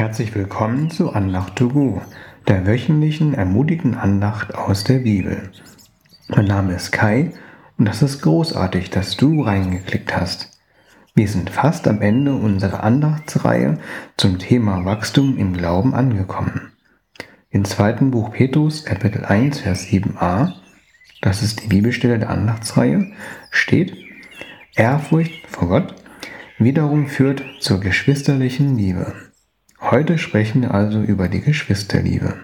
Herzlich 0.00 0.34
willkommen 0.34 0.90
zu 0.90 1.12
Andacht 1.12 1.56
to 1.56 1.68
go, 1.68 2.00
der 2.48 2.66
wöchentlichen 2.66 3.34
ermutigenden 3.34 4.00
Andacht 4.00 4.54
aus 4.54 4.82
der 4.82 5.00
Bibel. 5.00 5.50
Mein 6.28 6.46
Name 6.46 6.74
ist 6.74 6.90
Kai 6.90 7.32
und 7.76 7.84
das 7.84 8.00
ist 8.00 8.22
großartig, 8.22 8.88
dass 8.88 9.18
du 9.18 9.42
reingeklickt 9.42 10.16
hast. 10.16 10.58
Wir 11.14 11.28
sind 11.28 11.50
fast 11.50 11.86
am 11.86 12.00
Ende 12.00 12.32
unserer 12.32 12.82
Andachtsreihe 12.82 13.78
zum 14.16 14.38
Thema 14.38 14.86
Wachstum 14.86 15.36
im 15.36 15.52
Glauben 15.52 15.94
angekommen. 15.94 16.72
Im 17.50 17.66
zweiten 17.66 18.10
Buch 18.10 18.32
Petrus, 18.32 18.86
Kapitel 18.86 19.26
1, 19.26 19.60
Vers 19.60 19.84
7a, 19.84 20.54
das 21.20 21.42
ist 21.42 21.62
die 21.62 21.68
Bibelstelle 21.68 22.18
der 22.18 22.30
Andachtsreihe, 22.30 23.12
steht, 23.50 23.98
Ehrfurcht 24.76 25.46
vor 25.46 25.68
Gott 25.68 25.94
wiederum 26.58 27.06
führt 27.06 27.42
zur 27.60 27.80
geschwisterlichen 27.80 28.78
Liebe. 28.78 29.29
Heute 29.90 30.18
sprechen 30.18 30.62
wir 30.62 30.72
also 30.72 31.00
über 31.00 31.26
die 31.26 31.40
Geschwisterliebe. 31.40 32.34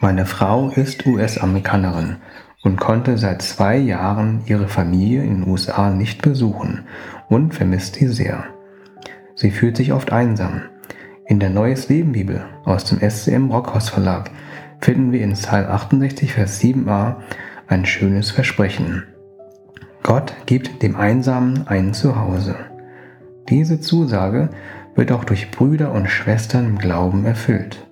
Meine 0.00 0.24
Frau 0.24 0.70
ist 0.70 1.04
US-Amerikanerin 1.04 2.16
und 2.62 2.80
konnte 2.80 3.18
seit 3.18 3.42
zwei 3.42 3.76
Jahren 3.76 4.40
ihre 4.46 4.66
Familie 4.66 5.24
in 5.24 5.42
den 5.42 5.50
USA 5.50 5.90
nicht 5.90 6.22
besuchen 6.22 6.86
und 7.28 7.54
vermisst 7.54 7.96
sie 7.96 8.08
sehr. 8.08 8.44
Sie 9.34 9.50
fühlt 9.50 9.76
sich 9.76 9.92
oft 9.92 10.10
einsam. 10.10 10.62
In 11.26 11.38
der 11.38 11.50
Neues 11.50 11.90
Leben 11.90 12.12
Bibel 12.12 12.46
aus 12.64 12.84
dem 12.84 12.98
SCM 12.98 13.50
Rockhaus 13.50 13.90
Verlag 13.90 14.30
finden 14.80 15.12
wir 15.12 15.20
in 15.20 15.34
Psalm 15.34 15.66
68, 15.66 16.32
Vers 16.32 16.62
7a 16.62 17.16
ein 17.68 17.84
schönes 17.84 18.30
Versprechen. 18.30 19.02
Gott 20.02 20.34
gibt 20.46 20.82
dem 20.82 20.96
Einsamen 20.96 21.66
ein 21.66 21.92
Zuhause. 21.92 22.56
Diese 23.50 23.80
Zusage 23.80 24.48
wird 24.96 25.12
auch 25.12 25.24
durch 25.24 25.50
Brüder 25.50 25.92
und 25.92 26.08
Schwestern 26.08 26.66
im 26.66 26.78
Glauben 26.78 27.24
erfüllt. 27.24 27.86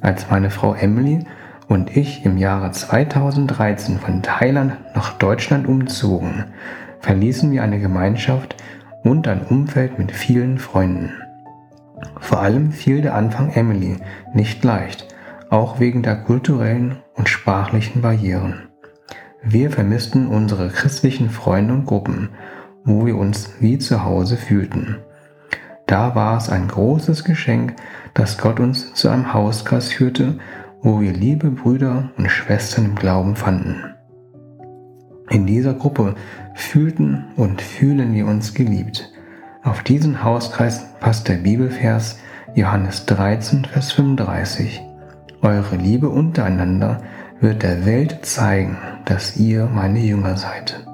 Als 0.00 0.30
meine 0.30 0.50
Frau 0.50 0.74
Emily 0.74 1.24
und 1.68 1.96
ich 1.96 2.24
im 2.24 2.36
Jahre 2.36 2.70
2013 2.70 3.98
von 3.98 4.22
Thailand 4.22 4.76
nach 4.94 5.14
Deutschland 5.18 5.66
umzogen, 5.66 6.44
verließen 7.00 7.50
wir 7.50 7.62
eine 7.62 7.80
Gemeinschaft 7.80 8.56
und 9.02 9.26
ein 9.28 9.46
Umfeld 9.46 9.98
mit 9.98 10.12
vielen 10.12 10.58
Freunden. 10.58 11.12
Vor 12.20 12.40
allem 12.40 12.72
fiel 12.72 13.00
der 13.00 13.14
Anfang 13.14 13.50
Emily 13.50 13.96
nicht 14.34 14.62
leicht, 14.62 15.06
auch 15.50 15.80
wegen 15.80 16.02
der 16.02 16.16
kulturellen 16.16 16.98
und 17.14 17.28
sprachlichen 17.28 18.02
Barrieren. 18.02 18.68
Wir 19.42 19.70
vermissten 19.70 20.26
unsere 20.26 20.68
christlichen 20.68 21.30
Freunde 21.30 21.74
und 21.74 21.86
Gruppen 21.86 22.30
wo 22.88 23.04
wir 23.04 23.16
uns 23.16 23.50
wie 23.60 23.78
zu 23.78 24.04
Hause 24.04 24.36
fühlten. 24.36 24.96
Da 25.88 26.14
war 26.14 26.36
es 26.36 26.50
ein 26.50 26.68
großes 26.68 27.24
Geschenk, 27.24 27.74
dass 28.12 28.36
Gott 28.36 28.60
uns 28.60 28.92
zu 28.92 29.08
einem 29.08 29.32
Hauskreis 29.32 29.88
führte, 29.88 30.38
wo 30.82 31.00
wir 31.00 31.14
liebe 31.14 31.50
Brüder 31.50 32.10
und 32.18 32.30
Schwestern 32.30 32.84
im 32.84 32.94
Glauben 32.94 33.36
fanden. 33.36 33.94
In 35.30 35.46
dieser 35.46 35.72
Gruppe 35.72 36.14
fühlten 36.54 37.24
und 37.36 37.62
fühlen 37.62 38.12
wir 38.12 38.26
uns 38.26 38.52
geliebt. 38.52 39.10
Auf 39.62 39.82
diesen 39.82 40.22
Hauskreis 40.22 40.84
passt 41.00 41.26
der 41.26 41.36
Bibelvers 41.36 42.18
Johannes 42.54 43.06
13, 43.06 43.64
Vers 43.64 43.92
35. 43.92 44.82
Eure 45.40 45.76
Liebe 45.76 46.10
untereinander 46.10 47.00
wird 47.40 47.62
der 47.62 47.86
Welt 47.86 48.26
zeigen, 48.26 48.76
dass 49.06 49.38
ihr 49.38 49.66
meine 49.66 50.00
Jünger 50.00 50.36
seid. 50.36 50.86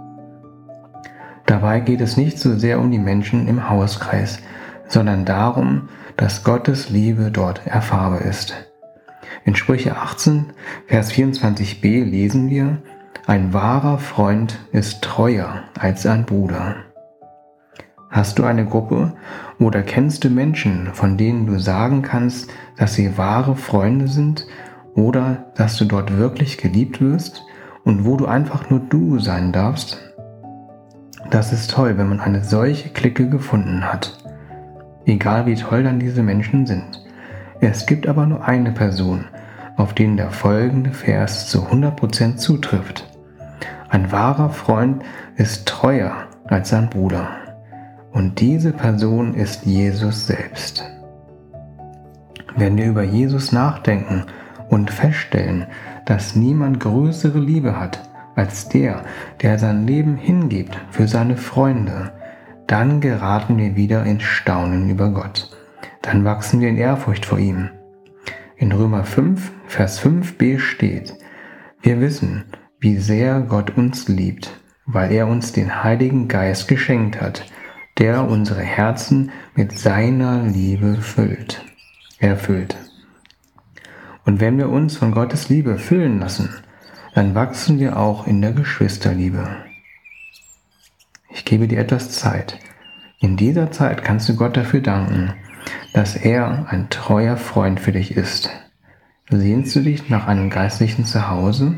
Dabei 1.46 1.80
geht 1.80 2.00
es 2.00 2.16
nicht 2.16 2.38
so 2.38 2.56
sehr 2.56 2.78
um 2.78 2.92
die 2.92 2.98
Menschen 2.98 3.48
im 3.48 3.68
Hauskreis, 3.68 4.38
sondern 4.88 5.24
darum, 5.24 5.88
dass 6.16 6.44
Gottes 6.44 6.90
Liebe 6.90 7.30
dort 7.30 7.66
erfahrbar 7.66 8.22
ist. 8.22 8.54
In 9.44 9.56
Sprüche 9.56 9.96
18, 9.96 10.52
Vers 10.86 11.12
24b 11.12 12.04
lesen 12.04 12.48
wir, 12.48 12.78
ein 13.26 13.52
wahrer 13.52 13.98
Freund 13.98 14.58
ist 14.72 15.02
treuer 15.02 15.64
als 15.78 16.06
ein 16.06 16.26
Bruder. 16.26 16.76
Hast 18.10 18.38
du 18.38 18.44
eine 18.44 18.64
Gruppe 18.64 19.14
oder 19.58 19.82
kennst 19.82 20.24
du 20.24 20.30
Menschen, 20.30 20.90
von 20.92 21.16
denen 21.16 21.46
du 21.46 21.58
sagen 21.58 22.02
kannst, 22.02 22.50
dass 22.76 22.94
sie 22.94 23.18
wahre 23.18 23.56
Freunde 23.56 24.08
sind 24.08 24.46
oder 24.94 25.46
dass 25.56 25.76
du 25.76 25.84
dort 25.84 26.16
wirklich 26.16 26.58
geliebt 26.58 27.00
wirst 27.00 27.42
und 27.82 28.04
wo 28.04 28.16
du 28.16 28.26
einfach 28.26 28.70
nur 28.70 28.80
du 28.80 29.18
sein 29.18 29.52
darfst? 29.52 29.98
Das 31.30 31.52
ist 31.52 31.70
toll, 31.70 31.98
wenn 31.98 32.08
man 32.08 32.20
eine 32.20 32.44
solche 32.44 32.90
Clique 32.90 33.28
gefunden 33.28 33.84
hat. 33.84 34.23
Egal 35.06 35.46
wie 35.46 35.54
toll 35.54 35.84
dann 35.84 35.98
diese 35.98 36.22
Menschen 36.22 36.66
sind. 36.66 37.04
Es 37.60 37.86
gibt 37.86 38.06
aber 38.06 38.26
nur 38.26 38.44
eine 38.44 38.72
Person, 38.72 39.26
auf 39.76 39.94
den 39.94 40.16
der 40.16 40.30
folgende 40.30 40.90
Vers 40.90 41.48
zu 41.48 41.66
100% 41.66 42.36
zutrifft. 42.36 43.06
Ein 43.88 44.10
wahrer 44.12 44.50
Freund 44.50 45.02
ist 45.36 45.66
treuer 45.66 46.26
als 46.46 46.70
sein 46.70 46.90
Bruder. 46.90 47.28
Und 48.12 48.40
diese 48.40 48.72
Person 48.72 49.34
ist 49.34 49.66
Jesus 49.66 50.26
selbst. 50.26 50.84
Wenn 52.56 52.76
wir 52.76 52.86
über 52.86 53.02
Jesus 53.02 53.50
nachdenken 53.50 54.24
und 54.68 54.90
feststellen, 54.90 55.66
dass 56.04 56.36
niemand 56.36 56.80
größere 56.80 57.38
Liebe 57.38 57.78
hat 57.78 58.00
als 58.36 58.68
der, 58.68 59.02
der 59.42 59.58
sein 59.58 59.86
Leben 59.86 60.16
hingibt 60.16 60.78
für 60.90 61.08
seine 61.08 61.36
Freunde, 61.36 62.12
dann 62.66 63.00
geraten 63.00 63.58
wir 63.58 63.76
wieder 63.76 64.04
in 64.04 64.20
Staunen 64.20 64.88
über 64.88 65.10
Gott. 65.10 65.50
Dann 66.02 66.24
wachsen 66.24 66.60
wir 66.60 66.68
in 66.68 66.76
Ehrfurcht 66.76 67.26
vor 67.26 67.38
ihm. 67.38 67.70
In 68.56 68.72
Römer 68.72 69.04
5, 69.04 69.52
Vers 69.66 70.00
5b 70.00 70.58
steht, 70.58 71.14
wir 71.82 72.00
wissen, 72.00 72.44
wie 72.80 72.96
sehr 72.96 73.40
Gott 73.40 73.76
uns 73.76 74.08
liebt, 74.08 74.50
weil 74.86 75.12
er 75.12 75.28
uns 75.28 75.52
den 75.52 75.82
Heiligen 75.82 76.28
Geist 76.28 76.68
geschenkt 76.68 77.20
hat, 77.20 77.44
der 77.98 78.28
unsere 78.28 78.62
Herzen 78.62 79.30
mit 79.54 79.78
seiner 79.78 80.42
Liebe 80.42 80.96
füllt, 80.96 81.64
erfüllt. 82.18 82.76
Und 84.24 84.40
wenn 84.40 84.56
wir 84.58 84.70
uns 84.70 84.96
von 84.96 85.12
Gottes 85.12 85.48
Liebe 85.48 85.78
füllen 85.78 86.20
lassen, 86.20 86.48
dann 87.14 87.34
wachsen 87.34 87.78
wir 87.78 87.98
auch 87.98 88.26
in 88.26 88.40
der 88.40 88.52
Geschwisterliebe. 88.52 89.48
Ich 91.44 91.50
gebe 91.50 91.68
dir 91.68 91.78
etwas 91.78 92.10
Zeit. 92.10 92.58
In 93.20 93.36
dieser 93.36 93.70
Zeit 93.70 94.02
kannst 94.02 94.30
du 94.30 94.34
Gott 94.34 94.56
dafür 94.56 94.80
danken, 94.80 95.34
dass 95.92 96.16
er 96.16 96.68
ein 96.70 96.88
treuer 96.88 97.36
Freund 97.36 97.80
für 97.80 97.92
dich 97.92 98.16
ist. 98.16 98.48
Sehnst 99.28 99.76
du 99.76 99.80
dich 99.80 100.08
nach 100.08 100.26
einem 100.26 100.48
geistlichen 100.48 101.04
Zuhause? 101.04 101.74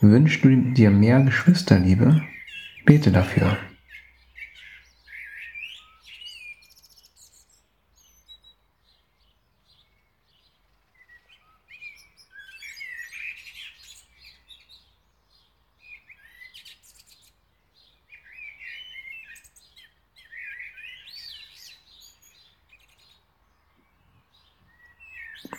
Wünschst 0.00 0.42
du 0.42 0.56
dir 0.72 0.90
mehr 0.90 1.20
Geschwisterliebe? 1.20 2.22
Bete 2.86 3.10
dafür. 3.10 3.58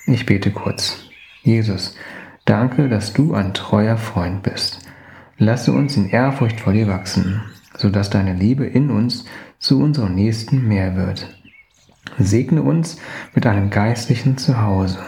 Ich 0.06 0.26
bete 0.26 0.52
kurz. 0.52 1.04
Jesus, 1.44 1.96
danke, 2.46 2.90
dass 2.90 3.14
du 3.14 3.34
ein 3.34 3.54
treuer 3.54 3.98
Freund 3.98 4.44
bist. 4.44 4.80
Lasse 5.38 5.72
uns 5.72 5.96
in 5.96 6.10
Ehrfurcht 6.10 6.60
vor 6.60 6.74
dir 6.74 6.88
wachsen, 6.88 7.42
sodass 7.78 8.10
deine 8.10 8.34
Liebe 8.34 8.66
in 8.66 8.92
uns 8.92 9.26
zu 9.60 9.82
unserem 9.82 10.16
Nächsten 10.16 10.68
mehr 10.68 10.96
wird. 10.96 11.34
Segne 12.18 12.62
uns 12.62 12.98
mit 13.34 13.46
einem 13.46 13.70
geistlichen 13.70 14.38
Zuhause 14.38 15.00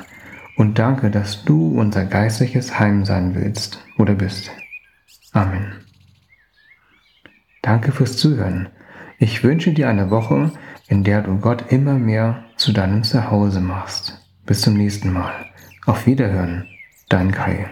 und 0.55 0.79
danke, 0.79 1.09
dass 1.09 1.43
du 1.43 1.79
unser 1.79 2.05
geistliches 2.05 2.79
Heim 2.79 3.03
sein 3.03 3.35
willst 3.35 3.83
oder 3.97 4.13
bist. 4.13 4.51
Amen. 5.33 5.73
Danke 7.61 7.91
fürs 7.91 8.17
Zuhören. 8.17 8.69
Ich 9.17 9.43
wünsche 9.43 9.73
dir 9.73 9.89
eine 9.89 10.09
Woche, 10.09 10.51
in 10.87 11.03
der 11.03 11.21
du 11.21 11.37
Gott 11.37 11.71
immer 11.71 11.95
mehr 11.95 12.45
zu 12.57 12.73
deinem 12.73 13.03
Zuhause 13.03 13.59
machst. 13.59 14.20
Bis 14.51 14.63
zum 14.63 14.73
nächsten 14.73 15.13
Mal. 15.13 15.45
Auf 15.85 16.05
Wiederhören. 16.05 16.67
Dein 17.07 17.31
Kai. 17.31 17.69